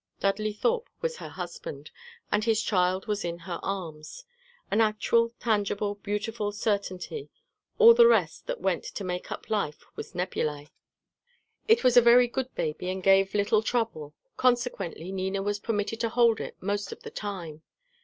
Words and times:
Dudley 0.19 0.51
Thorpe 0.51 0.89
was 1.01 1.17
her 1.17 1.29
husband, 1.29 1.91
and 2.31 2.43
his 2.43 2.63
child 2.63 3.05
was 3.05 3.23
in 3.23 3.37
her 3.37 3.59
arms, 3.61 4.23
an 4.71 4.81
actual 4.81 5.29
tangible 5.39 5.93
beautiful 5.93 6.51
certainty; 6.51 7.29
all 7.77 7.93
the 7.93 8.07
rest 8.07 8.47
that 8.47 8.59
went 8.59 8.83
to 8.85 9.03
make 9.03 9.31
up 9.31 9.47
life 9.51 9.83
was 9.95 10.13
nebulæ. 10.13 10.69
It 11.67 11.83
was 11.83 11.97
a 11.97 12.01
very 12.01 12.27
good 12.27 12.51
baby, 12.55 12.89
and 12.89 13.03
gave 13.03 13.35
little 13.35 13.61
trouble; 13.61 14.15
consequently 14.37 15.11
Nina 15.11 15.43
was 15.43 15.59
permitted 15.59 15.99
to 15.99 16.09
hold 16.09 16.39
it 16.41 16.57
most 16.59 16.91
of 16.91 17.03
the 17.03 17.11
time. 17.11 17.61